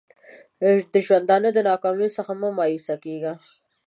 د 0.93 0.95
ژوندانه 1.05 1.49
د 1.53 1.59
ناکامیو 1.69 2.15
څخه 2.17 2.31
مه 2.41 2.49
مایوسه 2.57 2.95
کېږه! 3.03 3.33